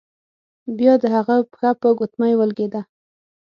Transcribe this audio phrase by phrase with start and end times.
[0.77, 2.81] بیا د هغه پښه په ګوتمۍ ولګیده.